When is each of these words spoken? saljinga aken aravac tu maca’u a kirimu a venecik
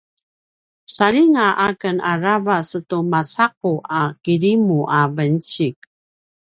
saljinga 0.93 1.47
aken 1.67 1.97
aravac 2.11 2.69
tu 2.89 2.97
maca’u 3.11 3.71
a 3.99 4.01
kirimu 4.23 4.79
a 4.99 5.01
venecik 5.15 5.77